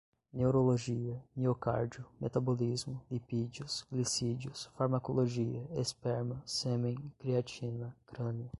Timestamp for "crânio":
8.07-8.49